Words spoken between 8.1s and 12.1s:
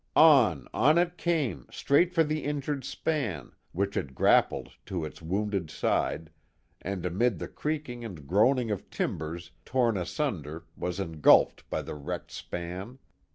groaning of timbers torn asunder was engulfed by the